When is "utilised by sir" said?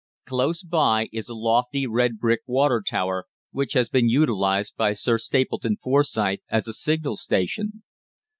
4.09-5.19